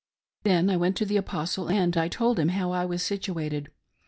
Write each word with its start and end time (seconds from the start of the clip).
Then 0.41 0.71
I 0.71 0.77
went 0.77 0.97
to 0.97 1.05
the 1.05 1.17
Apostle, 1.17 1.69
and 1.69 1.95
I 1.95 2.07
told 2.07 2.39
him 2.39 2.49
how 2.49 2.71
I 2.71 2.85
was 2.85 3.03
situated. 3.03 3.69